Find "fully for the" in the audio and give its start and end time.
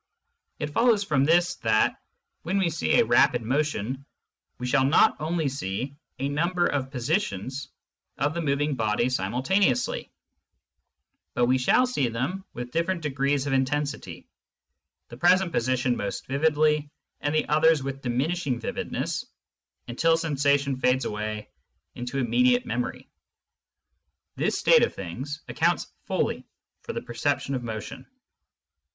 26.07-27.03